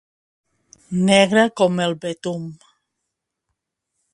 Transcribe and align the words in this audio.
Negre 1.09 1.43
com 1.61 1.77
el 1.85 1.95
betum. 2.07 2.49